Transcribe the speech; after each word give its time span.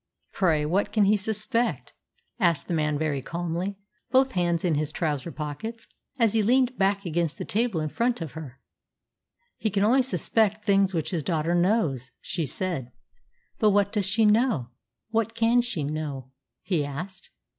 "Pray, 0.33 0.65
what 0.65 0.91
can 0.91 1.03
he 1.03 1.15
suspect?" 1.15 1.93
asked 2.39 2.67
the 2.67 2.73
man 2.73 2.97
very 2.97 3.21
calmly, 3.21 3.77
both 4.09 4.31
hands 4.31 4.65
in 4.65 4.73
his 4.73 4.91
trouser 4.91 5.31
pockets, 5.31 5.87
as 6.17 6.33
he 6.33 6.41
leaned 6.41 6.75
back 6.75 7.05
against 7.05 7.37
the 7.37 7.45
table 7.45 7.79
in 7.79 7.87
front 7.87 8.19
of 8.19 8.31
her. 8.31 8.59
"He 9.59 9.69
can 9.69 9.83
only 9.83 10.01
suspect 10.01 10.65
things 10.65 10.91
which 10.95 11.11
his 11.11 11.21
daughter 11.21 11.53
knows," 11.53 12.09
she 12.19 12.47
said. 12.47 12.91
"But 13.59 13.69
what 13.69 13.91
does 13.93 14.05
she 14.07 14.25
know? 14.25 14.69
What 15.11 15.35
can 15.35 15.61
she 15.61 15.83
know?" 15.83 16.31
he 16.63 16.83
asked. 16.83 17.29